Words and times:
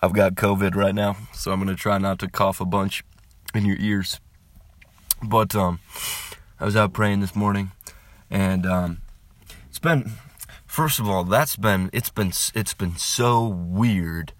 I've 0.00 0.12
got 0.12 0.34
COVID 0.34 0.74
right 0.76 0.94
now, 0.94 1.16
so 1.32 1.50
I'm 1.50 1.58
gonna 1.58 1.74
try 1.74 1.98
not 1.98 2.18
to 2.20 2.28
cough 2.28 2.60
a 2.60 2.64
bunch 2.64 3.04
in 3.54 3.64
your 3.64 3.76
ears. 3.78 4.20
But 5.22 5.56
um, 5.56 5.80
I 6.60 6.64
was 6.64 6.76
out 6.76 6.92
praying 6.92 7.20
this 7.20 7.34
morning, 7.34 7.72
and 8.30 8.64
um, 8.64 8.98
it's 9.68 9.80
been 9.80 10.12
first 10.66 11.00
of 11.00 11.08
all 11.08 11.24
that's 11.24 11.56
been 11.56 11.90
it's 11.92 12.10
been 12.10 12.32
it's 12.54 12.74
been 12.74 12.96
so 12.96 13.46
weird 13.46 14.32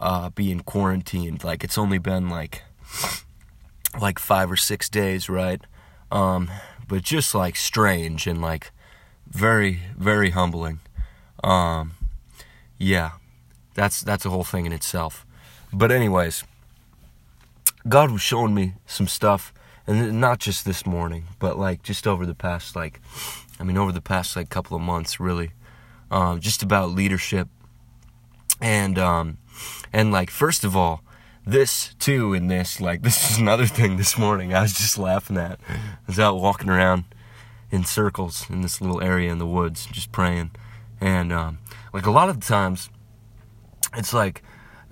uh, 0.00 0.30
being 0.30 0.60
quarantined. 0.60 1.44
Like 1.44 1.62
it's 1.62 1.76
only 1.76 1.98
been 1.98 2.30
like 2.30 2.62
like 4.00 4.18
five 4.18 4.50
or 4.50 4.56
six 4.56 4.88
days, 4.88 5.28
right? 5.28 5.60
Um, 6.10 6.50
but 6.88 7.02
just 7.02 7.34
like 7.34 7.56
strange 7.56 8.26
and 8.26 8.40
like 8.40 8.70
very 9.28 9.80
very 9.98 10.30
humbling. 10.30 10.80
Um, 11.44 11.92
yeah, 12.78 13.12
that's 13.74 14.00
that's 14.02 14.24
a 14.24 14.30
whole 14.30 14.44
thing 14.44 14.66
in 14.66 14.72
itself. 14.72 15.26
But 15.72 15.90
anyways, 15.90 16.44
God 17.88 18.10
was 18.10 18.22
showing 18.22 18.54
me 18.54 18.74
some 18.86 19.08
stuff, 19.08 19.52
and 19.86 20.20
not 20.20 20.38
just 20.38 20.64
this 20.64 20.86
morning, 20.86 21.24
but 21.38 21.58
like 21.58 21.82
just 21.82 22.06
over 22.06 22.26
the 22.26 22.34
past 22.34 22.76
like, 22.76 23.00
I 23.58 23.64
mean, 23.64 23.78
over 23.78 23.92
the 23.92 24.02
past 24.02 24.36
like 24.36 24.50
couple 24.50 24.76
of 24.76 24.82
months, 24.82 25.18
really, 25.18 25.52
um, 26.10 26.40
just 26.40 26.62
about 26.62 26.90
leadership, 26.90 27.48
and 28.60 28.98
um, 28.98 29.38
and 29.92 30.12
like 30.12 30.30
first 30.30 30.64
of 30.64 30.76
all, 30.76 31.02
this 31.46 31.94
too 31.98 32.34
in 32.34 32.48
this 32.48 32.80
like 32.80 33.02
this 33.02 33.30
is 33.30 33.38
another 33.38 33.66
thing 33.66 33.96
this 33.96 34.16
morning 34.16 34.54
I 34.54 34.62
was 34.62 34.74
just 34.74 34.98
laughing 34.98 35.36
at. 35.36 35.58
I 35.68 35.78
was 36.06 36.18
out 36.18 36.40
walking 36.40 36.68
around 36.68 37.04
in 37.70 37.84
circles 37.84 38.48
in 38.50 38.60
this 38.60 38.80
little 38.80 39.02
area 39.02 39.32
in 39.32 39.38
the 39.38 39.46
woods, 39.46 39.86
just 39.86 40.12
praying, 40.12 40.50
and 41.00 41.32
um, 41.32 41.58
like 41.92 42.06
a 42.06 42.10
lot 42.10 42.28
of 42.28 42.38
times, 42.40 42.90
it's 43.96 44.12
like 44.12 44.42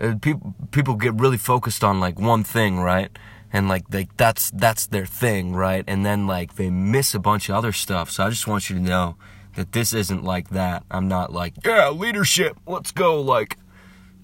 uh, 0.00 0.14
people 0.20 0.54
people 0.70 0.94
get 0.94 1.14
really 1.14 1.36
focused 1.36 1.84
on 1.84 2.00
like 2.00 2.18
one 2.18 2.44
thing, 2.44 2.80
right? 2.80 3.10
And 3.52 3.68
like 3.68 3.88
they 3.88 4.08
that's 4.16 4.50
that's 4.50 4.86
their 4.86 5.06
thing, 5.06 5.54
right? 5.54 5.84
And 5.86 6.04
then 6.06 6.26
like 6.26 6.54
they 6.54 6.70
miss 6.70 7.14
a 7.14 7.18
bunch 7.18 7.48
of 7.48 7.54
other 7.54 7.72
stuff. 7.72 8.10
So 8.10 8.24
I 8.24 8.30
just 8.30 8.46
want 8.46 8.70
you 8.70 8.76
to 8.76 8.82
know 8.82 9.16
that 9.56 9.72
this 9.72 9.92
isn't 9.92 10.24
like 10.24 10.50
that. 10.50 10.84
I'm 10.90 11.08
not 11.08 11.32
like, 11.32 11.54
yeah, 11.64 11.90
leadership, 11.90 12.56
let's 12.66 12.92
go 12.92 13.20
like 13.20 13.56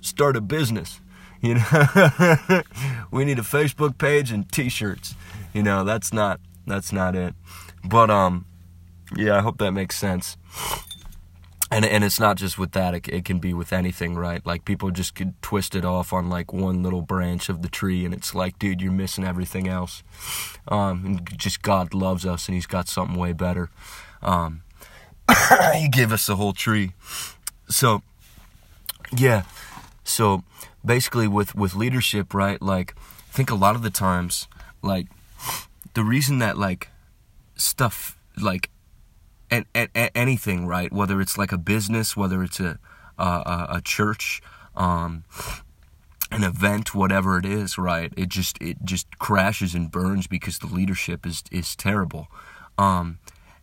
start 0.00 0.36
a 0.36 0.40
business. 0.40 1.00
You 1.42 1.56
know, 1.56 1.60
we 3.10 3.26
need 3.26 3.38
a 3.38 3.42
Facebook 3.42 3.98
page 3.98 4.32
and 4.32 4.50
T-shirts. 4.50 5.14
You 5.52 5.62
know, 5.62 5.84
that's 5.84 6.12
not 6.12 6.40
that's 6.66 6.92
not 6.92 7.14
it. 7.14 7.34
But 7.84 8.10
um, 8.10 8.46
yeah, 9.14 9.36
I 9.36 9.40
hope 9.42 9.58
that 9.58 9.72
makes 9.72 9.98
sense 9.98 10.38
and 11.70 11.84
and 11.84 12.04
it's 12.04 12.20
not 12.20 12.36
just 12.36 12.58
with 12.58 12.72
that 12.72 12.94
it, 12.94 13.08
it 13.08 13.24
can 13.24 13.38
be 13.38 13.52
with 13.52 13.72
anything 13.72 14.14
right? 14.14 14.44
Like 14.44 14.64
people 14.64 14.90
just 14.90 15.14
could 15.14 15.40
twist 15.42 15.74
it 15.74 15.84
off 15.84 16.12
on 16.12 16.28
like 16.28 16.52
one 16.52 16.82
little 16.82 17.02
branch 17.02 17.48
of 17.48 17.62
the 17.62 17.68
tree 17.68 18.04
and 18.04 18.14
it's 18.14 18.34
like 18.34 18.58
dude 18.58 18.80
you're 18.80 18.92
missing 18.92 19.24
everything 19.24 19.68
else. 19.68 20.02
Um, 20.68 21.04
and 21.04 21.38
just 21.38 21.62
god 21.62 21.94
loves 21.94 22.24
us 22.24 22.48
and 22.48 22.54
he's 22.54 22.66
got 22.66 22.88
something 22.88 23.16
way 23.16 23.32
better. 23.32 23.70
Um, 24.22 24.62
he 25.74 25.88
gave 25.88 26.12
us 26.12 26.26
the 26.26 26.36
whole 26.36 26.52
tree. 26.52 26.92
So 27.68 28.02
yeah. 29.16 29.42
So 30.04 30.44
basically 30.86 31.26
with 31.26 31.54
with 31.54 31.74
leadership 31.74 32.32
right 32.32 32.62
like 32.62 32.94
i 32.96 33.32
think 33.32 33.50
a 33.50 33.54
lot 33.54 33.74
of 33.74 33.82
the 33.82 33.90
times 33.90 34.46
like 34.82 35.08
the 35.94 36.04
reason 36.04 36.38
that 36.38 36.56
like 36.56 36.88
stuff 37.56 38.16
like 38.40 38.70
and, 39.50 39.64
and, 39.74 39.88
and, 39.94 40.10
anything, 40.14 40.66
right? 40.66 40.92
Whether 40.92 41.20
it's 41.20 41.38
like 41.38 41.52
a 41.52 41.58
business, 41.58 42.16
whether 42.16 42.42
it's 42.42 42.60
a 42.60 42.78
a, 43.18 43.66
a 43.70 43.80
church, 43.82 44.42
um, 44.74 45.24
an 46.30 46.44
event, 46.44 46.94
whatever 46.94 47.38
it 47.38 47.46
is, 47.46 47.78
right? 47.78 48.12
It 48.16 48.28
just 48.28 48.60
it 48.60 48.84
just 48.84 49.18
crashes 49.18 49.74
and 49.74 49.90
burns 49.90 50.26
because 50.26 50.58
the 50.58 50.66
leadership 50.66 51.26
is 51.26 51.42
is 51.50 51.74
terrible, 51.76 52.28
um, 52.78 53.18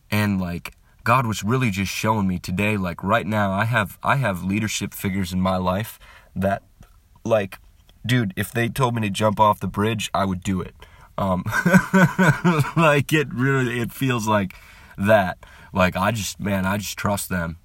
and 0.09 0.39
like 0.39 0.75
God 1.03 1.27
was 1.27 1.43
really 1.43 1.69
just 1.69 1.91
showing 1.91 2.27
me 2.27 2.39
today, 2.39 2.77
like 2.77 3.03
right 3.03 3.27
now, 3.27 3.51
I 3.51 3.65
have 3.65 3.97
I 4.01 4.15
have 4.17 4.43
leadership 4.43 4.93
figures 4.93 5.33
in 5.33 5.41
my 5.41 5.57
life 5.57 5.99
that, 6.35 6.63
like, 7.25 7.59
dude, 8.05 8.33
if 8.37 8.51
they 8.51 8.69
told 8.69 8.95
me 8.95 9.01
to 9.01 9.09
jump 9.09 9.39
off 9.39 9.59
the 9.59 9.67
bridge, 9.67 10.09
I 10.13 10.25
would 10.25 10.41
do 10.41 10.61
it. 10.61 10.73
Um, 11.17 11.43
like 12.77 13.11
it 13.11 13.27
really, 13.33 13.79
it 13.79 13.91
feels 13.91 14.27
like 14.27 14.55
that 14.97 15.37
like 15.73 15.97
I 15.97 16.11
just 16.11 16.39
man, 16.39 16.65
I 16.65 16.77
just 16.77 16.97
trust 16.97 17.29
them. 17.29 17.57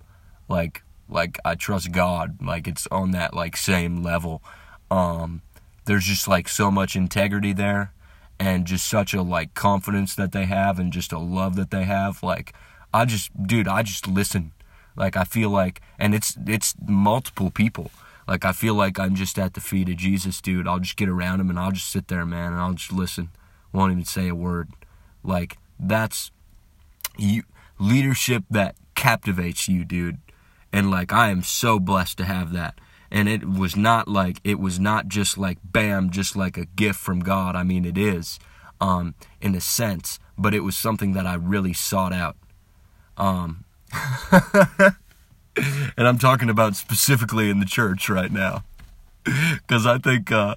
Like 0.49 0.83
like 1.09 1.39
I 1.45 1.55
trust 1.55 1.93
God. 1.93 2.43
Like 2.43 2.67
it's 2.67 2.87
on 2.91 3.13
that 3.13 3.35
like 3.35 3.57
same 3.57 4.03
level. 4.03 4.43
Um 4.91 5.43
there's 5.85 6.05
just 6.05 6.27
like 6.27 6.49
so 6.49 6.71
much 6.71 6.97
integrity 6.97 7.53
there 7.53 7.93
and 8.41 8.67
just 8.67 8.89
such 8.89 9.15
a 9.15 9.23
like 9.23 9.55
confidence 9.55 10.15
that 10.15 10.33
they 10.33 10.47
have 10.47 10.79
and 10.79 10.93
just 10.93 11.13
a 11.13 11.19
love 11.19 11.57
that 11.57 11.71
they 11.71 11.85
have. 11.85 12.23
Like 12.23 12.55
I 12.93 13.05
just 13.05 13.31
dude, 13.47 13.69
I 13.69 13.83
just 13.83 14.09
listen. 14.09 14.53
Like 14.97 15.17
I 15.17 15.25
feel 15.25 15.51
like 15.51 15.81
and 15.99 16.15
it's 16.15 16.37
it's 16.47 16.75
multiple 16.87 17.51
people. 17.51 17.91
Like 18.27 18.45
I 18.45 18.53
feel 18.53 18.75
like 18.75 18.99
I'm 18.99 19.15
just 19.15 19.39
at 19.39 19.55
the 19.55 19.61
feet 19.61 19.89
of 19.89 19.97
Jesus, 19.97 20.41
dude. 20.41 20.69
I'll 20.69 20.81
just 20.81 20.97
get 20.97 21.09
around 21.09 21.41
him 21.41 21.51
and 21.51 21.59
I'll 21.59 21.73
just 21.73 21.91
sit 21.91 22.09
there, 22.09 22.27
man, 22.27 22.53
and 22.53 22.61
I'll 22.61 22.75
just 22.75 22.93
listen. 22.93 23.31
Won't 23.73 23.93
even 23.93 24.05
say 24.05 24.29
a 24.29 24.35
word. 24.35 24.71
Like 25.23 25.59
that's 25.79 26.31
you 27.17 27.43
leadership 27.79 28.45
that 28.51 28.77
captivates 28.95 29.69
you, 29.69 29.85
dude. 29.85 30.19
And 30.73 30.91
like 30.91 31.13
I 31.13 31.31
am 31.31 31.43
so 31.43 31.79
blessed 31.79 32.19
to 32.19 32.25
have 32.25 32.53
that. 32.53 32.79
And 33.11 33.29
it 33.29 33.49
was 33.49 33.75
not 33.75 34.07
like 34.07 34.41
it 34.45 34.59
was 34.59 34.79
not 34.79 35.09
just 35.09 35.39
like 35.39 35.59
bam, 35.65 36.11
just 36.11 36.37
like 36.37 36.59
a 36.59 36.67
gift 36.67 36.99
from 36.99 37.21
God. 37.21 37.57
I 37.57 37.63
mean 37.63 37.85
it 37.85 37.97
is, 37.97 38.39
um, 38.81 39.15
in 39.41 39.55
a 39.55 39.61
sense, 39.61 40.19
but 40.37 40.55
it 40.55 40.61
was 40.61 40.77
something 40.77 41.15
that 41.15 41.27
I 41.27 41.35
really 41.35 41.73
sought 41.73 42.13
out. 42.13 42.37
Um 43.17 43.65
and 45.97 46.07
I'm 46.07 46.19
talking 46.19 46.51
about 46.51 46.77
specifically 46.77 47.49
in 47.49 47.61
the 47.61 47.67
church 47.67 48.11
right 48.11 48.31
now. 48.31 48.65
Cause 49.69 49.87
I 49.87 49.99
think 49.99 50.31
uh 50.31 50.57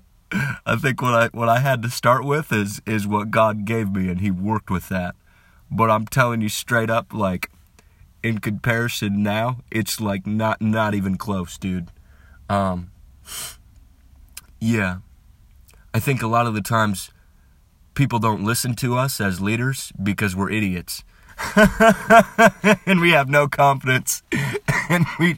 I 0.65 0.75
think 0.75 1.01
what 1.01 1.13
I 1.13 1.27
what 1.27 1.47
I 1.49 1.59
had 1.59 1.81
to 1.83 1.89
start 1.89 2.25
with 2.25 2.51
is 2.51 2.81
is 2.85 3.07
what 3.07 3.31
God 3.31 3.65
gave 3.65 3.91
me 3.91 4.09
and 4.09 4.19
he 4.19 4.31
worked 4.31 4.69
with 4.69 4.89
that. 4.89 5.15
But 5.71 5.89
I'm 5.89 6.05
telling 6.05 6.41
you 6.41 6.49
straight 6.49 6.89
up, 6.89 7.13
like, 7.13 7.49
in 8.23 8.39
comparison 8.39 9.23
now, 9.23 9.57
it's 9.71 9.99
like 9.99 10.27
not 10.27 10.61
not 10.61 10.93
even 10.93 11.17
close, 11.17 11.57
dude. 11.57 11.89
Um, 12.49 12.91
yeah, 14.59 14.97
I 15.93 15.99
think 15.99 16.21
a 16.21 16.27
lot 16.27 16.45
of 16.45 16.53
the 16.53 16.61
times 16.61 17.11
people 17.93 18.19
don't 18.19 18.43
listen 18.43 18.75
to 18.75 18.97
us 18.97 19.19
as 19.19 19.41
leaders 19.41 19.91
because 20.01 20.35
we're 20.35 20.51
idiots, 20.51 21.03
and 22.85 23.01
we 23.01 23.11
have 23.11 23.29
no 23.29 23.47
confidence, 23.47 24.21
and 24.89 25.05
we 25.19 25.37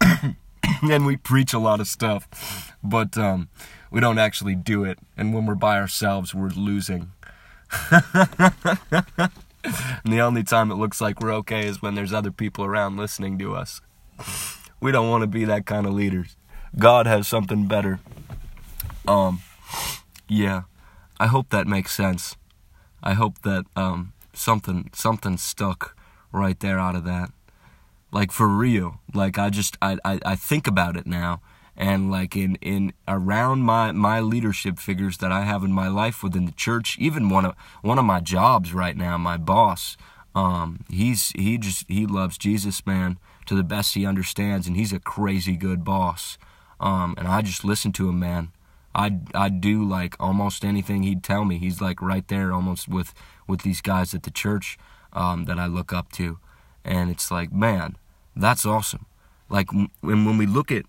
and 0.82 1.06
we 1.06 1.16
preach 1.16 1.52
a 1.52 1.58
lot 1.58 1.80
of 1.80 1.88
stuff, 1.88 2.72
but 2.82 3.16
um, 3.18 3.48
we 3.90 4.00
don't 4.00 4.18
actually 4.18 4.54
do 4.54 4.84
it. 4.84 4.98
And 5.16 5.34
when 5.34 5.46
we're 5.46 5.54
by 5.54 5.78
ourselves, 5.78 6.34
we're 6.34 6.48
losing 6.50 7.12
and 9.64 10.12
the 10.12 10.20
only 10.20 10.42
time 10.42 10.70
it 10.70 10.76
looks 10.76 11.00
like 11.00 11.20
we're 11.20 11.32
okay 11.34 11.66
is 11.66 11.80
when 11.80 11.94
there's 11.94 12.12
other 12.12 12.30
people 12.30 12.64
around 12.64 12.96
listening 12.96 13.38
to 13.38 13.54
us. 13.54 13.80
We 14.80 14.92
don't 14.92 15.08
want 15.08 15.22
to 15.22 15.26
be 15.26 15.44
that 15.44 15.66
kind 15.66 15.86
of 15.86 15.92
leaders. 15.92 16.36
God 16.78 17.06
has 17.06 17.28
something 17.28 17.66
better. 17.66 18.00
Um, 19.06 19.40
yeah, 20.28 20.62
I 21.20 21.26
hope 21.26 21.50
that 21.50 21.66
makes 21.66 21.94
sense. 21.94 22.36
I 23.02 23.14
hope 23.14 23.42
that 23.42 23.64
um, 23.76 24.12
something 24.32 24.90
something 24.92 25.36
stuck 25.36 25.96
right 26.32 26.58
there 26.60 26.78
out 26.78 26.94
of 26.94 27.04
that. 27.04 27.30
Like 28.10 28.32
for 28.32 28.46
real. 28.46 29.00
Like 29.14 29.38
I 29.38 29.50
just 29.50 29.76
I, 29.82 29.98
I, 30.04 30.20
I 30.24 30.36
think 30.36 30.66
about 30.66 30.96
it 30.96 31.06
now 31.06 31.40
and 31.76 32.10
like 32.10 32.36
in 32.36 32.56
in 32.56 32.92
around 33.08 33.60
my 33.60 33.92
my 33.92 34.20
leadership 34.20 34.78
figures 34.78 35.18
that 35.18 35.32
I 35.32 35.42
have 35.44 35.64
in 35.64 35.72
my 35.72 35.88
life 35.88 36.22
within 36.22 36.44
the 36.44 36.52
church 36.52 36.96
even 36.98 37.28
one 37.28 37.44
of 37.44 37.54
one 37.80 37.98
of 37.98 38.04
my 38.04 38.20
jobs 38.20 38.74
right 38.74 38.96
now 38.96 39.16
my 39.16 39.36
boss 39.36 39.96
um 40.34 40.84
he's 40.90 41.30
he 41.30 41.58
just 41.58 41.84
he 41.88 42.06
loves 42.06 42.38
Jesus 42.38 42.84
man 42.86 43.18
to 43.46 43.54
the 43.54 43.62
best 43.62 43.94
he 43.94 44.06
understands 44.06 44.66
and 44.66 44.76
he's 44.76 44.92
a 44.92 45.00
crazy 45.00 45.56
good 45.56 45.84
boss. 45.84 46.38
Um 46.80 47.14
and 47.18 47.28
I 47.28 47.42
just 47.42 47.64
listen 47.64 47.92
to 47.92 48.08
him 48.08 48.18
man. 48.18 48.52
I 48.94 49.18
I 49.34 49.48
do 49.48 49.84
like 49.84 50.16
almost 50.20 50.64
anything 50.64 51.02
he'd 51.02 51.22
tell 51.22 51.44
me. 51.44 51.58
He's 51.58 51.80
like 51.80 52.00
right 52.00 52.26
there 52.28 52.52
almost 52.52 52.88
with 52.88 53.14
with 53.46 53.62
these 53.62 53.80
guys 53.80 54.14
at 54.14 54.22
the 54.22 54.30
church 54.30 54.78
um 55.12 55.44
that 55.46 55.58
I 55.58 55.66
look 55.66 55.92
up 55.92 56.12
to. 56.12 56.38
And 56.84 57.10
it's 57.10 57.30
like 57.30 57.52
man 57.52 57.96
that's 58.34 58.64
awesome. 58.64 59.06
Like 59.48 59.70
when 59.72 59.90
when 60.00 60.38
we 60.38 60.46
look 60.46 60.70
at 60.70 60.84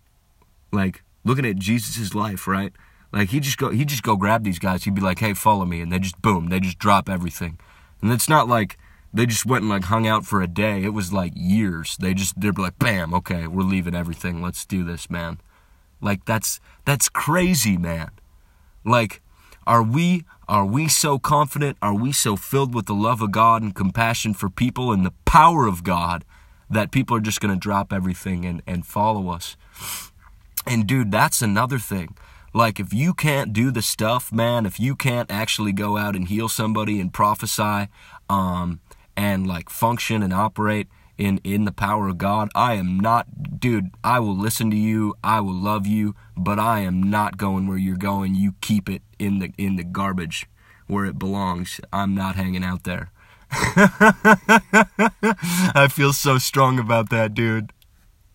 like 0.73 1.03
looking 1.23 1.45
at 1.45 1.57
Jesus' 1.57 2.13
life, 2.13 2.47
right? 2.47 2.73
Like 3.11 3.29
he 3.29 3.39
just 3.39 3.57
go 3.57 3.69
he 3.69 3.85
just 3.85 4.03
go 4.03 4.15
grab 4.15 4.43
these 4.43 4.59
guys. 4.59 4.83
He'd 4.83 4.95
be 4.95 5.01
like, 5.01 5.19
"Hey, 5.19 5.33
follow 5.33 5.65
me," 5.65 5.81
and 5.81 5.91
they 5.91 5.99
just 5.99 6.21
boom, 6.21 6.47
they 6.47 6.59
just 6.59 6.79
drop 6.79 7.09
everything. 7.09 7.59
And 8.01 8.11
it's 8.11 8.27
not 8.27 8.47
like 8.47 8.77
they 9.13 9.25
just 9.25 9.45
went 9.45 9.61
and 9.61 9.69
like 9.69 9.85
hung 9.85 10.07
out 10.07 10.25
for 10.25 10.41
a 10.41 10.47
day. 10.47 10.83
It 10.83 10.93
was 10.93 11.13
like 11.13 11.33
years. 11.35 11.95
They 11.97 12.13
just 12.13 12.39
they're 12.39 12.51
like, 12.51 12.79
"Bam, 12.79 13.13
okay, 13.13 13.47
we're 13.47 13.63
leaving 13.63 13.95
everything. 13.95 14.41
Let's 14.41 14.65
do 14.65 14.83
this, 14.83 15.09
man." 15.09 15.39
Like 16.01 16.25
that's 16.25 16.59
that's 16.85 17.07
crazy, 17.07 17.77
man. 17.77 18.09
Like 18.83 19.21
are 19.65 19.83
we 19.83 20.25
are 20.47 20.65
we 20.65 20.87
so 20.87 21.19
confident? 21.19 21.77
Are 21.81 21.93
we 21.93 22.11
so 22.11 22.35
filled 22.35 22.75
with 22.75 22.85
the 22.85 22.93
love 22.93 23.21
of 23.21 23.31
God 23.31 23.61
and 23.61 23.73
compassion 23.73 24.33
for 24.33 24.49
people 24.49 24.91
and 24.91 25.05
the 25.05 25.13
power 25.25 25.65
of 25.65 25.83
God 25.83 26.25
that 26.69 26.91
people 26.91 27.15
are 27.15 27.21
just 27.21 27.39
going 27.39 27.53
to 27.53 27.59
drop 27.59 27.93
everything 27.93 28.45
and, 28.45 28.61
and 28.67 28.85
follow 28.85 29.29
us? 29.29 29.55
And 30.65 30.88
dude, 30.88 31.12
that's 31.12 31.42
another 31.42 31.80
thing. 31.80 32.15
Like, 32.54 32.80
if 32.80 32.94
you 32.94 33.13
can't 33.13 33.51
do 33.51 33.71
the 33.71 33.81
stuff, 33.81 34.31
man, 34.31 34.65
if 34.65 34.80
you 34.80 34.95
can't 34.95 35.31
actually 35.31 35.71
go 35.71 35.98
out 35.98 36.15
and 36.15 36.27
heal 36.27 36.48
somebody 36.48 37.00
and 37.00 37.12
prophesy, 37.12 37.88
um, 38.30 38.80
and 39.15 39.48
like 39.48 39.69
function 39.69 40.24
and 40.24 40.33
operate 40.33 40.88
in 41.18 41.39
in 41.44 41.65
the 41.65 41.71
power 41.71 42.07
of 42.07 42.18
God, 42.18 42.50
I 42.56 42.74
am 42.75 43.00
not, 43.00 43.60
dude. 43.60 43.92
I 44.04 44.19
will 44.19 44.38
listen 44.38 44.69
to 44.71 44.77
you. 44.77 45.15
I 45.24 45.39
will 45.42 45.54
love 45.54 45.88
you, 45.88 46.15
but 46.36 46.60
I 46.60 46.80
am 46.81 47.01
not 47.01 47.38
going 47.38 47.68
where 47.68 47.77
you're 47.77 47.95
going. 47.95 48.36
You 48.36 48.54
keep 48.62 48.89
it 48.89 49.01
in 49.19 49.39
the 49.39 49.51
in 49.57 49.75
the 49.75 49.83
garbage 49.83 50.48
where 50.88 51.06
it 51.06 51.18
belongs. 51.19 51.80
I'm 51.92 52.13
not 52.15 52.36
hanging 52.36 52.63
out 52.63 52.83
there. 52.83 53.12
I 55.75 55.88
feel 55.92 56.13
so 56.13 56.38
strong 56.38 56.80
about 56.80 57.10
that, 57.10 57.33
dude. 57.33 57.71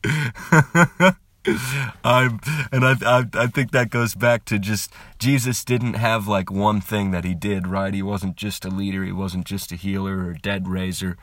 I'm, 2.04 2.40
and 2.72 2.84
I, 2.84 2.94
I, 3.04 3.24
I 3.34 3.46
think 3.46 3.70
that 3.72 3.90
goes 3.90 4.14
back 4.14 4.44
to 4.46 4.58
just 4.58 4.92
Jesus 5.18 5.64
didn't 5.64 5.94
have 5.94 6.26
like 6.26 6.50
one 6.50 6.80
thing 6.80 7.10
that 7.12 7.24
he 7.24 7.34
did, 7.34 7.66
right? 7.66 7.94
He 7.94 8.02
wasn't 8.02 8.36
just 8.36 8.64
a 8.64 8.68
leader, 8.70 9.04
he 9.04 9.12
wasn't 9.12 9.46
just 9.46 9.72
a 9.72 9.76
healer 9.76 10.18
or 10.18 10.30
a 10.32 10.38
dead 10.38 10.68
raiser, 10.68 11.16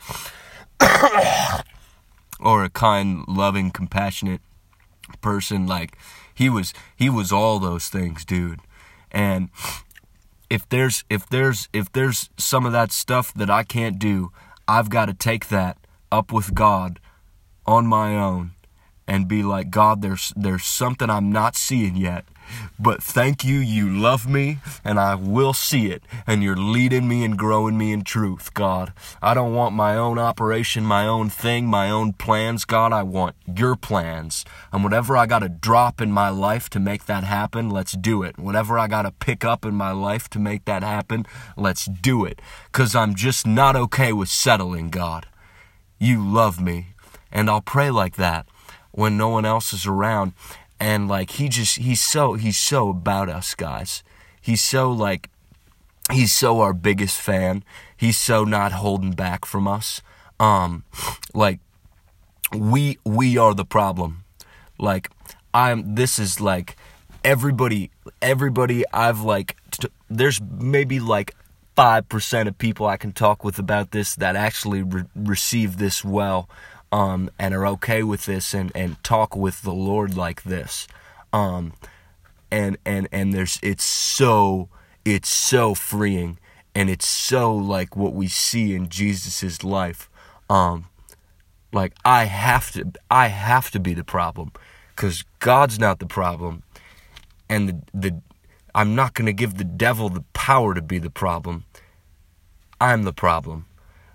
or 2.40 2.64
a 2.64 2.70
kind, 2.70 3.26
loving, 3.28 3.72
compassionate 3.72 4.42
person. 5.22 5.68
Like 5.68 5.98
he 6.34 6.50
was, 6.50 6.74
he 6.96 7.10
was 7.10 7.32
all 7.32 7.60
those 7.60 7.90
things, 7.90 8.26
dude. 8.26 8.62
And 9.12 9.50
if 10.50 10.68
there's, 10.70 11.04
if 11.10 11.28
there's, 11.30 11.70
if 11.74 11.92
there's 11.92 12.30
some 12.38 12.66
of 12.66 12.72
that 12.72 12.92
stuff 12.92 13.34
that 13.34 13.50
I 13.50 13.64
can't 13.64 14.00
do, 14.00 14.32
I've 14.68 14.90
got 14.90 15.06
to 15.06 15.14
take 15.14 15.50
that 15.50 15.78
up 16.12 16.32
with 16.32 16.54
God 16.56 17.00
on 17.66 17.86
my 17.86 18.16
own 18.16 18.55
and 19.08 19.28
be 19.28 19.44
like, 19.44 19.70
God, 19.70 20.02
there's 20.02 20.34
there's 20.36 20.66
something 20.66 21.10
I'm 21.10 21.32
not 21.32 21.56
seeing 21.56 21.96
yet. 21.96 22.26
But 22.78 23.02
thank 23.02 23.44
you, 23.44 23.58
you 23.58 23.90
love 23.90 24.28
me, 24.28 24.60
and 24.84 25.00
I 25.00 25.16
will 25.16 25.54
see 25.54 25.88
it, 25.88 26.04
and 26.28 26.44
you're 26.44 26.56
leading 26.56 27.08
me 27.08 27.24
and 27.24 27.38
growing 27.38 27.78
me 27.78 27.92
in 27.92 28.04
truth, 28.04 28.54
God. 28.54 28.94
I 29.22 29.34
don't 29.34 29.54
want 29.54 29.74
my 29.74 29.96
own 29.96 30.20
operation, 30.20 30.84
my 30.84 31.08
own 31.08 31.30
thing, 31.30 31.66
my 31.66 31.90
own 31.90 32.14
plans, 32.14 32.66
God. 32.66 32.94
I 32.94 33.04
want 33.04 33.36
your 33.48 33.76
plans. 33.76 34.46
And 34.72 34.84
whatever 34.84 35.18
I 35.18 35.26
got 35.26 35.40
to 35.40 35.50
drop 35.50 36.02
in 36.02 36.12
my 36.12 36.30
life 36.30 36.70
to 36.72 36.80
make 36.80 37.06
that 37.06 37.24
happen, 37.24 37.70
let's 37.70 37.94
do 37.94 38.24
it. 38.24 38.38
Whatever 38.38 38.78
I 38.78 38.88
got 38.88 39.04
to 39.04 39.12
pick 39.12 39.44
up 39.44 39.66
in 39.66 39.74
my 39.74 39.92
life 39.92 40.30
to 40.32 40.40
make 40.40 40.66
that 40.66 40.84
happen, 40.84 41.26
let's 41.58 41.86
do 41.86 42.26
it. 42.26 42.42
Because 42.72 42.96
I'm 42.96 43.16
just 43.16 43.48
not 43.48 43.76
okay 43.76 44.14
with 44.14 44.30
settling, 44.30 44.90
God. 44.90 45.28
You 45.98 46.24
love 46.24 46.62
me. 46.62 46.90
And 47.32 47.50
I'll 47.50 47.62
pray 47.62 47.90
like 47.90 48.16
that 48.16 48.48
when 48.96 49.18
no 49.18 49.30
one 49.30 49.46
else 49.46 49.74
is 49.74 49.86
around. 49.86 50.34
And 50.80 51.08
like 51.08 51.32
he 51.32 51.48
just 51.48 51.78
he's 51.78 52.02
so 52.02 52.34
he's 52.34 52.58
so 52.58 52.90
about 52.90 53.30
us 53.30 53.56
guys. 53.56 54.04
He's 54.42 54.64
so 54.64 54.92
like 54.92 55.30
he's 56.12 56.34
so 56.34 56.60
our 56.62 56.74
biggest 56.74 57.20
fan. 57.20 57.64
He's 57.96 58.18
so 58.18 58.44
not 58.44 58.74
holding 58.74 59.12
back 59.12 59.46
from 59.46 59.68
us. 59.68 60.02
Um 60.40 60.84
like 61.34 61.60
we 62.54 62.98
we 63.06 63.38
are 63.38 63.54
the 63.54 63.66
problem. 63.66 64.24
Like 64.78 65.10
i'm 65.56 65.96
this 65.96 66.20
is 66.20 66.42
like 66.42 66.76
everybody 67.24 67.90
everybody 68.22 68.84
i've 68.94 69.22
like 69.22 69.56
t- 69.72 69.88
there's 70.10 70.40
maybe 70.42 71.00
like 71.00 71.34
5% 71.78 72.48
of 72.48 72.58
people 72.58 72.86
i 72.86 72.98
can 72.98 73.12
talk 73.14 73.44
with 73.44 73.58
about 73.58 73.92
this 73.92 74.16
that 74.16 74.36
actually 74.36 74.84
re- 74.84 75.06
receive 75.16 75.78
this 75.78 76.04
well 76.04 76.50
um, 76.96 77.30
and 77.38 77.54
are 77.54 77.68
okay 77.68 78.04
with 78.04 78.26
this 78.26 78.54
and, 78.54 78.72
and 78.74 79.04
talk 79.04 79.36
with 79.36 79.64
the 79.64 79.74
Lord 79.74 80.16
like 80.16 80.44
this. 80.44 80.88
Um, 81.34 81.74
and 82.50 82.78
and 82.86 83.10
and 83.12 83.34
there's 83.34 83.60
it's 83.62 83.84
so 83.84 84.70
it's 85.04 85.28
so 85.28 85.76
freeing 85.76 86.40
and 86.74 86.90
it's 86.90 87.06
so 87.06 87.54
like 87.54 87.98
what 87.98 88.14
we 88.14 88.30
see 88.30 88.74
in 88.74 88.88
Jesus's 88.88 89.62
life. 89.62 90.10
Um, 90.50 90.86
like 91.74 91.92
I 92.06 92.24
have 92.26 92.72
to 92.72 92.90
I 93.12 93.28
have 93.28 93.72
to 93.72 93.80
be 93.82 93.94
the 93.94 94.06
problem 94.06 94.54
cuz 94.96 95.26
God's 95.40 95.78
not 95.78 96.00
the 96.00 96.06
problem 96.06 96.64
and 97.50 97.68
the 97.68 97.82
the 97.94 98.22
I'm 98.74 98.96
not 98.96 99.16
going 99.16 99.26
to 99.26 99.34
give 99.34 99.56
the 99.56 99.66
devil 99.66 100.08
the 100.08 100.24
power 100.32 100.74
to 100.74 100.82
be 100.82 101.00
the 101.00 101.10
problem. 101.10 101.66
I'm 102.80 103.04
the 103.04 103.14
problem. 103.14 103.66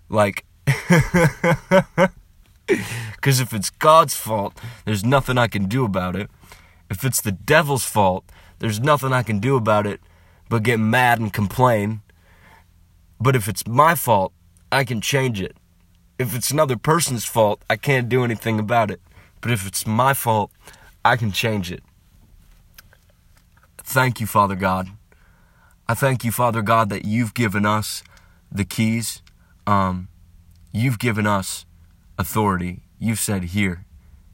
Like 0.08 0.46
Because 3.20 3.38
if 3.38 3.52
it's 3.52 3.68
God's 3.68 4.16
fault, 4.16 4.58
there's 4.86 5.04
nothing 5.04 5.36
I 5.36 5.46
can 5.46 5.66
do 5.66 5.84
about 5.84 6.16
it. 6.16 6.30
If 6.88 7.04
it's 7.04 7.20
the 7.20 7.32
devil's 7.32 7.84
fault, 7.84 8.24
there's 8.60 8.80
nothing 8.80 9.12
I 9.12 9.22
can 9.22 9.40
do 9.40 9.56
about 9.56 9.86
it 9.86 10.00
but 10.48 10.62
get 10.62 10.80
mad 10.80 11.20
and 11.20 11.32
complain. 11.32 12.00
But 13.20 13.36
if 13.36 13.46
it's 13.46 13.66
my 13.66 13.94
fault, 13.94 14.32
I 14.72 14.84
can 14.84 15.02
change 15.02 15.40
it. 15.40 15.54
If 16.18 16.34
it's 16.34 16.50
another 16.50 16.76
person's 16.76 17.24
fault, 17.24 17.62
I 17.68 17.76
can't 17.76 18.08
do 18.08 18.24
anything 18.24 18.58
about 18.58 18.90
it. 18.90 19.00
But 19.40 19.50
if 19.50 19.66
it's 19.66 19.86
my 19.86 20.14
fault, 20.14 20.50
I 21.04 21.16
can 21.16 21.30
change 21.30 21.70
it. 21.70 21.82
Thank 23.78 24.20
you, 24.20 24.26
Father 24.26 24.56
God. 24.56 24.88
I 25.88 25.94
thank 25.94 26.24
you, 26.24 26.32
Father 26.32 26.62
God, 26.62 26.88
that 26.90 27.04
you've 27.04 27.34
given 27.34 27.66
us 27.66 28.02
the 28.50 28.64
keys. 28.64 29.22
Um, 29.66 30.08
you've 30.72 30.98
given 30.98 31.26
us 31.26 31.64
authority. 32.20 32.82
You've 32.98 33.18
said, 33.18 33.44
Here, 33.44 33.84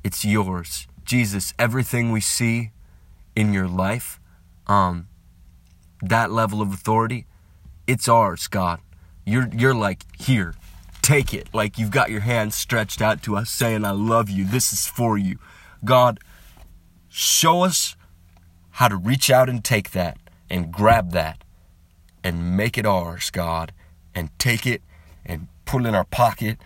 it's 0.05 0.25
yours. 0.25 0.87
Jesus, 1.05 1.55
everything 1.59 2.11
we 2.11 2.21
see 2.21 2.73
in 3.35 3.53
your 3.53 3.69
life, 3.69 4.19
um, 4.67 5.09
that 6.03 6.31
level 6.33 6.61
of 6.61 6.73
authority, 6.73 7.27
it's 7.87 8.09
ours, 8.09 8.49
God. 8.49 8.81
You're 9.25 9.49
you're 9.53 9.75
like, 9.75 10.03
here, 10.21 10.55
take 11.03 11.33
it. 11.33 11.49
Like 11.53 11.79
you've 11.79 11.91
got 11.91 12.11
your 12.11 12.21
hand 12.21 12.53
stretched 12.53 13.01
out 13.01 13.23
to 13.23 13.37
us 13.37 13.51
saying, 13.51 13.85
I 13.85 13.93
love 13.93 14.29
you. 14.29 14.45
This 14.45 14.73
is 14.73 14.87
for 14.87 15.17
you. 15.17 15.39
God, 15.85 16.19
show 17.09 17.63
us 17.63 17.97
how 18.73 18.89
to 18.89 18.97
reach 18.97 19.31
out 19.31 19.49
and 19.49 19.65
take 19.65 19.93
that 19.93 20.19
and 20.51 20.73
grab 20.73 21.13
that 21.13 21.45
and 22.23 22.57
make 22.57 22.77
it 22.77 22.87
ours, 22.87 23.31
God, 23.31 23.73
and 24.15 24.37
take 24.39 24.67
it 24.67 24.83
and 25.25 25.49
put 25.65 25.83
it 25.83 25.89
in 25.89 25.95
our 25.95 26.05
pocket 26.05 26.59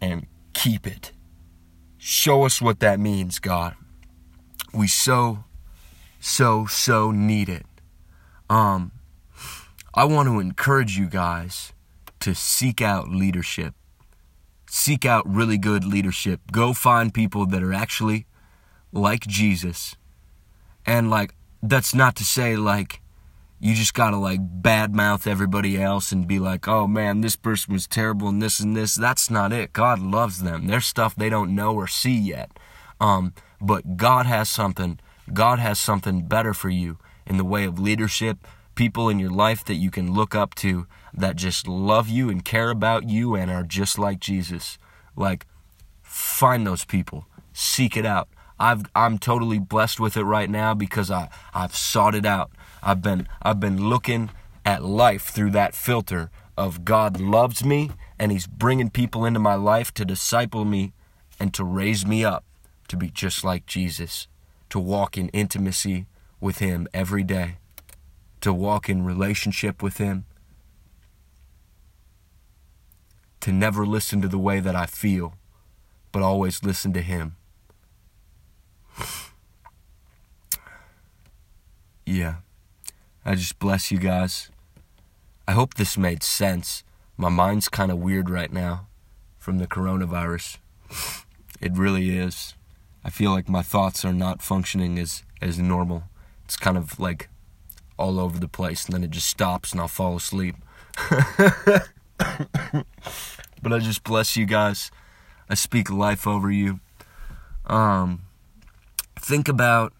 and 0.00 0.26
keep 0.54 0.86
it. 0.86 1.12
Show 1.98 2.44
us 2.44 2.62
what 2.62 2.80
that 2.80 3.00
means, 3.00 3.38
God. 3.38 3.74
We 4.72 4.88
so, 4.88 5.44
so, 6.20 6.66
so 6.66 7.10
need 7.10 7.48
it. 7.48 7.66
Um, 8.48 8.92
I 9.94 10.04
want 10.04 10.28
to 10.28 10.40
encourage 10.40 10.98
you 10.98 11.06
guys 11.06 11.72
to 12.20 12.34
seek 12.34 12.80
out 12.80 13.08
leadership. 13.08 13.74
Seek 14.68 15.04
out 15.04 15.24
really 15.26 15.58
good 15.58 15.84
leadership. 15.84 16.40
Go 16.50 16.72
find 16.72 17.14
people 17.14 17.46
that 17.46 17.62
are 17.62 17.72
actually 17.72 18.26
like 18.92 19.26
Jesus. 19.26 19.96
And 20.84 21.10
like, 21.10 21.34
that's 21.62 21.94
not 21.94 22.16
to 22.16 22.24
say 22.24 22.56
like, 22.56 23.00
you 23.60 23.74
just 23.74 23.94
gotta 23.94 24.16
like 24.16 24.40
badmouth 24.62 25.26
everybody 25.26 25.80
else 25.80 26.12
and 26.12 26.28
be 26.28 26.38
like, 26.38 26.68
oh 26.68 26.86
man, 26.86 27.20
this 27.20 27.36
person 27.36 27.72
was 27.72 27.86
terrible 27.86 28.28
and 28.28 28.42
this 28.42 28.60
and 28.60 28.76
this. 28.76 28.94
That's 28.94 29.30
not 29.30 29.52
it. 29.52 29.72
God 29.72 30.00
loves 30.00 30.42
them. 30.42 30.66
There's 30.66 30.86
stuff 30.86 31.14
they 31.14 31.30
don't 31.30 31.54
know 31.54 31.74
or 31.74 31.86
see 31.86 32.16
yet. 32.16 32.58
Um, 33.00 33.32
but 33.60 33.96
God 33.96 34.26
has 34.26 34.50
something, 34.50 35.00
God 35.32 35.58
has 35.58 35.78
something 35.78 36.26
better 36.26 36.52
for 36.52 36.68
you 36.68 36.98
in 37.26 37.36
the 37.36 37.44
way 37.44 37.64
of 37.64 37.78
leadership, 37.78 38.46
people 38.74 39.08
in 39.08 39.18
your 39.18 39.30
life 39.30 39.64
that 39.64 39.74
you 39.74 39.90
can 39.90 40.12
look 40.12 40.34
up 40.34 40.54
to 40.56 40.86
that 41.12 41.36
just 41.36 41.66
love 41.66 42.08
you 42.08 42.28
and 42.28 42.44
care 42.44 42.70
about 42.70 43.08
you 43.08 43.34
and 43.34 43.50
are 43.50 43.62
just 43.62 43.98
like 43.98 44.20
Jesus. 44.20 44.78
Like, 45.16 45.46
find 46.02 46.66
those 46.66 46.84
people, 46.84 47.26
seek 47.52 47.96
it 47.96 48.04
out. 48.04 48.28
I've, 48.58 48.82
I'm 48.94 49.18
totally 49.18 49.58
blessed 49.58 50.00
with 50.00 50.16
it 50.16 50.24
right 50.24 50.50
now 50.50 50.74
because 50.74 51.10
I, 51.10 51.28
I've 51.52 51.74
sought 51.74 52.14
it 52.14 52.26
out. 52.26 52.50
I've 52.84 53.02
been 53.02 53.26
I've 53.42 53.58
been 53.58 53.88
looking 53.88 54.30
at 54.64 54.84
life 54.84 55.24
through 55.24 55.50
that 55.52 55.74
filter 55.74 56.30
of 56.56 56.84
God 56.84 57.20
loves 57.20 57.64
me 57.64 57.90
and 58.18 58.30
he's 58.30 58.46
bringing 58.46 58.90
people 58.90 59.24
into 59.24 59.40
my 59.40 59.54
life 59.54 59.92
to 59.94 60.04
disciple 60.04 60.64
me 60.64 60.92
and 61.40 61.52
to 61.54 61.64
raise 61.64 62.06
me 62.06 62.24
up 62.24 62.44
to 62.88 62.96
be 62.96 63.10
just 63.10 63.44
like 63.44 63.66
Jesus, 63.66 64.28
to 64.70 64.78
walk 64.78 65.18
in 65.18 65.28
intimacy 65.30 66.06
with 66.40 66.58
him 66.58 66.86
every 66.92 67.24
day, 67.24 67.56
to 68.40 68.52
walk 68.52 68.88
in 68.88 69.04
relationship 69.04 69.82
with 69.82 69.96
him, 69.96 70.26
to 73.40 73.50
never 73.52 73.86
listen 73.86 74.20
to 74.22 74.28
the 74.28 74.38
way 74.38 74.60
that 74.60 74.76
I 74.76 74.86
feel, 74.86 75.34
but 76.12 76.22
always 76.22 76.62
listen 76.62 76.92
to 76.92 77.02
him. 77.02 77.36
yeah, 82.06 82.36
I 83.24 83.34
just 83.34 83.58
bless 83.58 83.90
you 83.90 83.98
guys. 83.98 84.50
I 85.48 85.52
hope 85.52 85.74
this 85.74 85.96
made 85.96 86.22
sense. 86.22 86.84
My 87.16 87.30
mind's 87.30 87.68
kind 87.68 87.90
of 87.90 87.98
weird 87.98 88.28
right 88.28 88.52
now 88.52 88.86
from 89.38 89.58
the 89.58 89.66
coronavirus. 89.66 90.58
It 91.60 91.72
really 91.76 92.16
is. 92.16 92.54
I 93.02 93.10
feel 93.10 93.30
like 93.30 93.48
my 93.48 93.62
thoughts 93.62 94.04
are 94.04 94.12
not 94.12 94.42
functioning 94.42 94.98
as, 94.98 95.22
as 95.40 95.58
normal. 95.58 96.04
It's 96.44 96.56
kind 96.56 96.76
of 96.76 97.00
like 97.00 97.28
all 97.98 98.20
over 98.20 98.38
the 98.38 98.48
place, 98.48 98.84
and 98.84 98.94
then 98.94 99.04
it 99.04 99.10
just 99.10 99.28
stops 99.28 99.72
and 99.72 99.80
I'll 99.80 99.88
fall 99.88 100.16
asleep. 100.16 100.56
but 101.08 101.82
I 103.72 103.78
just 103.78 104.04
bless 104.04 104.36
you 104.36 104.44
guys. 104.44 104.90
I 105.48 105.54
speak 105.54 105.90
life 105.90 106.26
over 106.26 106.50
you. 106.50 106.80
Um, 107.66 108.22
think 109.16 109.48
about, 109.48 109.94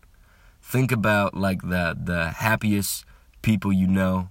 think 0.62 0.92
about 0.92 1.34
like 1.34 1.62
the 1.62 1.96
the 1.98 2.30
happiest 2.30 3.04
people 3.44 3.72
you 3.72 3.86
know 3.86 4.30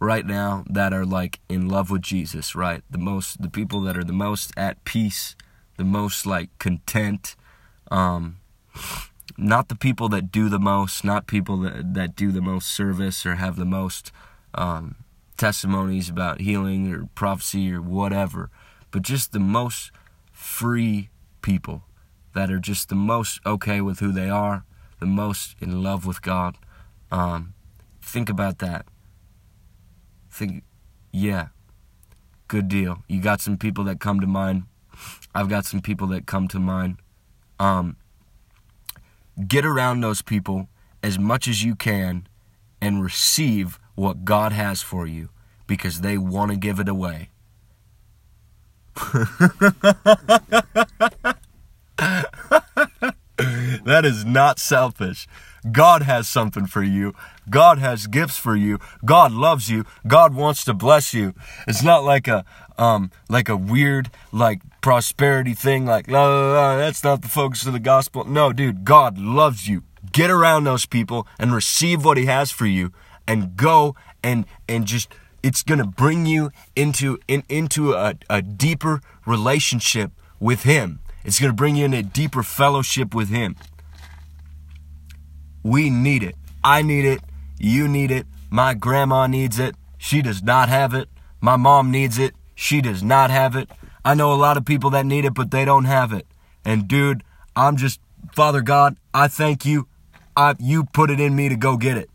right 0.00 0.24
now 0.24 0.64
that 0.68 0.92
are 0.94 1.04
like 1.04 1.38
in 1.50 1.68
love 1.68 1.90
with 1.90 2.00
Jesus, 2.02 2.54
right? 2.54 2.82
The 2.90 2.98
most, 2.98 3.42
the 3.42 3.50
people 3.50 3.82
that 3.82 3.96
are 3.96 4.04
the 4.04 4.12
most 4.12 4.52
at 4.56 4.82
peace, 4.84 5.36
the 5.76 5.84
most 5.84 6.24
like 6.24 6.48
content. 6.58 7.36
Um, 7.90 8.38
not 9.36 9.68
the 9.68 9.76
people 9.76 10.08
that 10.08 10.32
do 10.32 10.48
the 10.48 10.58
most, 10.58 11.04
not 11.04 11.26
people 11.26 11.58
that, 11.58 11.92
that 11.92 12.16
do 12.16 12.32
the 12.32 12.40
most 12.40 12.68
service 12.68 13.26
or 13.26 13.34
have 13.34 13.56
the 13.56 13.66
most 13.66 14.12
um, 14.54 14.96
testimonies 15.36 16.08
about 16.08 16.40
healing 16.40 16.90
or 16.92 17.08
prophecy 17.14 17.70
or 17.70 17.82
whatever, 17.82 18.50
but 18.90 19.02
just 19.02 19.32
the 19.32 19.40
most 19.40 19.90
free 20.32 21.10
people 21.42 21.82
that 22.32 22.50
are 22.50 22.58
just 22.58 22.88
the 22.88 22.94
most 22.94 23.40
okay 23.44 23.82
with 23.82 24.00
who 24.00 24.10
they 24.10 24.30
are, 24.30 24.64
the 25.00 25.06
most 25.06 25.54
in 25.60 25.82
love 25.82 26.06
with 26.06 26.22
God. 26.22 26.56
Um, 27.10 27.54
think 28.04 28.28
about 28.28 28.58
that. 28.58 28.86
Think, 30.30 30.62
yeah, 31.12 31.48
good 32.48 32.68
deal. 32.68 33.02
You 33.08 33.20
got 33.20 33.40
some 33.40 33.56
people 33.56 33.84
that 33.84 34.00
come 34.00 34.20
to 34.20 34.26
mind. 34.26 34.64
I've 35.34 35.48
got 35.48 35.64
some 35.64 35.80
people 35.80 36.06
that 36.08 36.26
come 36.26 36.46
to 36.48 36.60
mind. 36.60 36.98
Um, 37.58 37.96
get 39.48 39.64
around 39.64 40.00
those 40.00 40.22
people 40.22 40.68
as 41.02 41.18
much 41.18 41.48
as 41.48 41.62
you 41.62 41.74
can 41.74 42.26
and 42.80 43.02
receive 43.02 43.78
what 43.94 44.24
God 44.24 44.52
has 44.52 44.82
for 44.82 45.06
you 45.06 45.30
because 45.66 46.00
they 46.00 46.18
want 46.18 46.50
to 46.50 46.56
give 46.56 46.78
it 46.78 46.88
away. 46.88 47.30
that 53.84 54.04
is 54.04 54.24
not 54.24 54.58
selfish. 54.58 55.26
God 55.70 56.02
has 56.02 56.28
something 56.28 56.66
for 56.66 56.82
you. 56.82 57.14
God 57.48 57.78
has 57.78 58.06
gifts 58.06 58.36
for 58.36 58.56
you. 58.56 58.78
God 59.04 59.32
loves 59.32 59.68
you. 59.68 59.84
God 60.06 60.34
wants 60.34 60.64
to 60.64 60.74
bless 60.74 61.14
you. 61.14 61.34
It's 61.66 61.82
not 61.82 62.04
like 62.04 62.28
a 62.28 62.44
um 62.76 63.10
like 63.28 63.48
a 63.48 63.56
weird 63.56 64.10
like 64.32 64.60
prosperity 64.80 65.54
thing 65.54 65.86
like 65.86 66.08
no, 66.08 66.12
no, 66.14 66.54
no, 66.54 66.78
that's 66.78 67.04
not 67.04 67.22
the 67.22 67.28
focus 67.28 67.66
of 67.66 67.72
the 67.72 67.78
gospel. 67.78 68.24
No, 68.24 68.52
dude, 68.52 68.84
God 68.84 69.18
loves 69.18 69.68
you. 69.68 69.82
Get 70.12 70.30
around 70.30 70.64
those 70.64 70.86
people 70.86 71.26
and 71.38 71.54
receive 71.54 72.04
what 72.04 72.16
he 72.16 72.26
has 72.26 72.50
for 72.50 72.66
you 72.66 72.92
and 73.26 73.56
go 73.56 73.94
and 74.22 74.46
and 74.68 74.86
just 74.86 75.08
it's 75.42 75.62
going 75.62 75.78
to 75.78 75.86
bring 75.86 76.24
you 76.24 76.50
into 76.74 77.18
in, 77.28 77.42
into 77.48 77.92
a, 77.92 78.14
a 78.30 78.40
deeper 78.40 79.00
relationship 79.26 80.10
with 80.40 80.62
him. 80.62 81.00
It's 81.24 81.40
going 81.40 81.50
to 81.50 81.56
bring 81.56 81.76
you 81.76 81.84
in 81.84 81.94
a 81.94 82.02
deeper 82.02 82.42
fellowship 82.42 83.14
with 83.14 83.28
him. 83.28 83.56
We 85.64 85.88
need 85.88 86.22
it. 86.22 86.36
I 86.62 86.82
need 86.82 87.06
it. 87.06 87.20
You 87.58 87.88
need 87.88 88.10
it. 88.10 88.26
My 88.50 88.74
grandma 88.74 89.26
needs 89.26 89.58
it. 89.58 89.74
She 89.96 90.20
does 90.20 90.42
not 90.42 90.68
have 90.68 90.92
it. 90.92 91.08
My 91.40 91.56
mom 91.56 91.90
needs 91.90 92.18
it. 92.18 92.34
She 92.54 92.82
does 92.82 93.02
not 93.02 93.30
have 93.30 93.56
it. 93.56 93.70
I 94.04 94.14
know 94.14 94.32
a 94.32 94.36
lot 94.36 94.58
of 94.58 94.66
people 94.66 94.90
that 94.90 95.06
need 95.06 95.24
it, 95.24 95.32
but 95.32 95.50
they 95.50 95.64
don't 95.64 95.86
have 95.86 96.12
it. 96.12 96.26
And 96.66 96.86
dude, 96.86 97.24
I'm 97.56 97.76
just, 97.76 97.98
Father 98.34 98.60
God, 98.60 98.98
I 99.14 99.26
thank 99.26 99.64
you. 99.64 99.88
I, 100.36 100.54
you 100.58 100.84
put 100.84 101.10
it 101.10 101.18
in 101.18 101.34
me 101.34 101.48
to 101.48 101.56
go 101.56 101.78
get 101.78 101.96
it. 101.96 102.10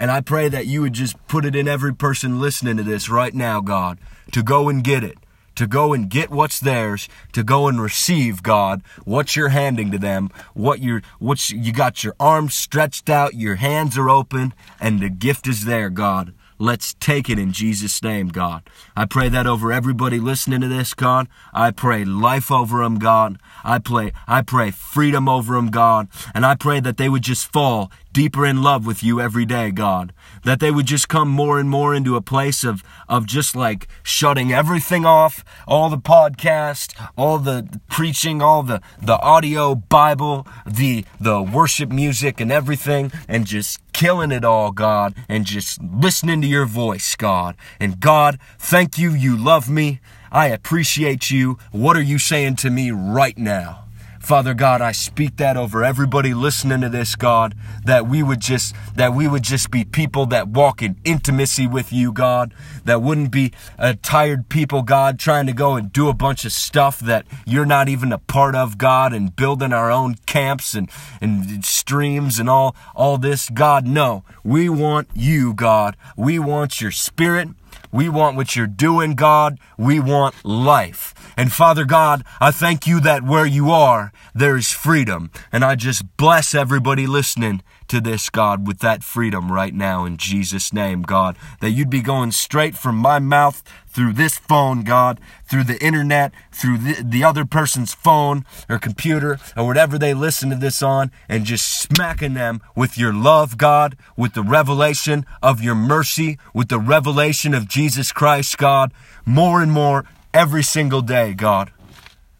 And 0.00 0.10
I 0.10 0.22
pray 0.22 0.48
that 0.48 0.66
you 0.66 0.80
would 0.80 0.94
just 0.94 1.14
put 1.28 1.44
it 1.44 1.54
in 1.54 1.68
every 1.68 1.94
person 1.94 2.40
listening 2.40 2.78
to 2.78 2.82
this 2.82 3.10
right 3.10 3.34
now, 3.34 3.60
God, 3.60 3.98
to 4.32 4.42
go 4.42 4.68
and 4.70 4.82
get 4.82 5.04
it 5.04 5.18
to 5.56 5.66
go 5.66 5.92
and 5.92 6.08
get 6.08 6.30
what's 6.30 6.60
theirs, 6.60 7.08
to 7.32 7.42
go 7.42 7.68
and 7.68 7.80
receive, 7.80 8.42
God, 8.42 8.82
what 9.04 9.36
you're 9.36 9.48
handing 9.48 9.90
to 9.90 9.98
them, 9.98 10.30
what 10.54 10.80
you're, 10.80 11.02
what 11.18 11.50
you 11.50 11.72
got 11.72 12.04
your 12.04 12.14
arms 12.18 12.54
stretched 12.54 13.08
out, 13.08 13.34
your 13.34 13.56
hands 13.56 13.96
are 13.96 14.10
open, 14.10 14.54
and 14.80 15.00
the 15.00 15.10
gift 15.10 15.46
is 15.46 15.64
there, 15.64 15.90
God. 15.90 16.34
Let's 16.58 16.94
take 16.94 17.28
it 17.28 17.38
in 17.38 17.52
Jesus' 17.52 18.02
name, 18.02 18.28
God. 18.28 18.62
I 18.94 19.06
pray 19.06 19.28
that 19.28 19.46
over 19.46 19.72
everybody 19.72 20.20
listening 20.20 20.60
to 20.60 20.68
this, 20.68 20.94
God. 20.94 21.28
I 21.52 21.72
pray 21.72 22.04
life 22.04 22.50
over 22.50 22.82
them, 22.82 22.98
God. 22.98 23.38
I 23.64 23.78
pray, 23.78 24.12
I 24.28 24.42
pray 24.42 24.70
freedom 24.70 25.28
over 25.28 25.54
them, 25.54 25.70
God. 25.70 26.08
And 26.34 26.46
I 26.46 26.54
pray 26.54 26.80
that 26.80 26.96
they 26.96 27.08
would 27.08 27.22
just 27.22 27.52
fall 27.52 27.90
deeper 28.12 28.46
in 28.46 28.62
love 28.62 28.86
with 28.86 29.02
you 29.02 29.20
every 29.20 29.44
day, 29.44 29.72
God. 29.72 30.12
That 30.44 30.60
they 30.60 30.70
would 30.70 30.86
just 30.86 31.08
come 31.08 31.28
more 31.28 31.58
and 31.58 31.68
more 31.68 31.92
into 31.92 32.14
a 32.14 32.22
place 32.22 32.62
of, 32.62 32.84
of 33.08 33.26
just 33.26 33.56
like 33.56 33.88
shutting 34.04 34.52
everything 34.52 35.04
off, 35.04 35.44
all 35.66 35.90
the 35.90 35.98
podcast, 35.98 36.94
all 37.18 37.38
the 37.38 37.80
preaching, 37.90 38.40
all 38.40 38.62
the, 38.62 38.80
the 39.02 39.18
audio 39.18 39.74
Bible, 39.74 40.46
the, 40.64 41.04
the 41.20 41.42
worship 41.42 41.90
music 41.90 42.40
and 42.40 42.52
everything, 42.52 43.10
and 43.26 43.44
just 43.44 43.80
killing 43.94 44.30
it 44.32 44.44
all, 44.44 44.72
God, 44.72 45.14
and 45.28 45.46
just 45.46 45.82
listening 45.82 46.42
to 46.42 46.46
your 46.46 46.66
voice, 46.66 47.16
God. 47.16 47.56
And 47.80 47.98
God, 47.98 48.38
thank 48.58 48.98
you, 48.98 49.14
you 49.14 49.36
love 49.36 49.70
me. 49.70 50.00
I 50.30 50.48
appreciate 50.48 51.30
you. 51.30 51.58
What 51.70 51.96
are 51.96 52.02
you 52.02 52.18
saying 52.18 52.56
to 52.56 52.70
me 52.70 52.90
right 52.90 53.38
now? 53.38 53.84
Father 54.24 54.54
God, 54.54 54.80
I 54.80 54.92
speak 54.92 55.36
that 55.36 55.58
over 55.58 55.84
everybody 55.84 56.32
listening 56.32 56.80
to 56.80 56.88
this, 56.88 57.14
God, 57.14 57.54
that 57.84 58.06
we 58.06 58.22
would 58.22 58.40
just, 58.40 58.74
that 58.96 59.12
we 59.12 59.28
would 59.28 59.42
just 59.42 59.70
be 59.70 59.84
people 59.84 60.24
that 60.26 60.48
walk 60.48 60.80
in 60.80 60.96
intimacy 61.04 61.66
with 61.66 61.92
you, 61.92 62.10
God, 62.10 62.54
that 62.86 63.02
wouldn't 63.02 63.30
be 63.30 63.52
a 63.76 63.94
tired 63.94 64.48
people, 64.48 64.80
God, 64.80 65.18
trying 65.18 65.44
to 65.46 65.52
go 65.52 65.74
and 65.74 65.92
do 65.92 66.08
a 66.08 66.14
bunch 66.14 66.46
of 66.46 66.52
stuff 66.52 67.00
that 67.00 67.26
you're 67.44 67.66
not 67.66 67.90
even 67.90 68.14
a 68.14 68.18
part 68.18 68.54
of, 68.54 68.78
God, 68.78 69.12
and 69.12 69.36
building 69.36 69.74
our 69.74 69.90
own 69.90 70.14
camps 70.24 70.72
and, 70.72 70.88
and 71.20 71.62
streams 71.62 72.38
and 72.38 72.48
all, 72.48 72.74
all 72.94 73.18
this. 73.18 73.50
God, 73.50 73.86
no, 73.86 74.24
we 74.42 74.70
want 74.70 75.08
you, 75.14 75.52
God. 75.52 75.98
We 76.16 76.38
want 76.38 76.80
your 76.80 76.92
spirit. 76.92 77.48
We 77.94 78.08
want 78.08 78.34
what 78.36 78.56
you're 78.56 78.66
doing, 78.66 79.14
God. 79.14 79.60
We 79.78 80.00
want 80.00 80.34
life. 80.44 81.14
And 81.36 81.52
Father 81.52 81.84
God, 81.84 82.24
I 82.40 82.50
thank 82.50 82.88
you 82.88 82.98
that 82.98 83.22
where 83.22 83.46
you 83.46 83.70
are, 83.70 84.12
there 84.34 84.56
is 84.56 84.72
freedom. 84.72 85.30
And 85.52 85.64
I 85.64 85.76
just 85.76 86.16
bless 86.16 86.56
everybody 86.56 87.06
listening 87.06 87.62
to 87.88 88.00
this, 88.00 88.30
God, 88.30 88.66
with 88.66 88.78
that 88.80 89.02
freedom 89.02 89.52
right 89.52 89.74
now 89.74 90.04
in 90.04 90.16
Jesus' 90.16 90.72
name, 90.72 91.02
God. 91.02 91.36
That 91.60 91.70
you'd 91.70 91.90
be 91.90 92.00
going 92.00 92.32
straight 92.32 92.76
from 92.76 92.96
my 92.96 93.18
mouth 93.18 93.62
through 93.88 94.14
this 94.14 94.38
phone, 94.38 94.82
God, 94.82 95.20
through 95.44 95.64
the 95.64 95.82
internet, 95.84 96.32
through 96.50 96.78
the, 96.78 97.02
the 97.02 97.22
other 97.22 97.44
person's 97.44 97.94
phone 97.94 98.44
or 98.68 98.78
computer 98.78 99.38
or 99.56 99.66
whatever 99.66 99.98
they 99.98 100.14
listen 100.14 100.50
to 100.50 100.56
this 100.56 100.82
on, 100.82 101.10
and 101.28 101.44
just 101.44 101.80
smacking 101.80 102.34
them 102.34 102.60
with 102.74 102.98
your 102.98 103.12
love, 103.12 103.56
God, 103.56 103.96
with 104.16 104.34
the 104.34 104.42
revelation 104.42 105.24
of 105.42 105.62
your 105.62 105.76
mercy, 105.76 106.38
with 106.52 106.68
the 106.68 106.80
revelation 106.80 107.54
of 107.54 107.68
Jesus 107.68 108.10
Christ, 108.12 108.58
God, 108.58 108.92
more 109.24 109.62
and 109.62 109.70
more 109.70 110.04
every 110.32 110.62
single 110.62 111.00
day, 111.00 111.32
God. 111.32 111.70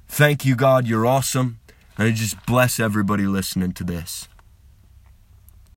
Thank 0.08 0.44
you, 0.44 0.56
God. 0.56 0.86
You're 0.86 1.06
awesome. 1.06 1.58
And 1.96 2.08
I 2.08 2.10
just 2.10 2.44
bless 2.46 2.80
everybody 2.80 3.26
listening 3.26 3.72
to 3.72 3.84
this. 3.84 4.28